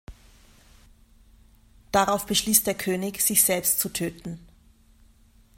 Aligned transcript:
Darauf 1.91 2.25
beschließt 2.25 2.65
der 2.65 2.73
König, 2.73 3.21
sich 3.21 3.43
selbst 3.43 3.79
zu 3.79 3.87
töten. 3.93 4.39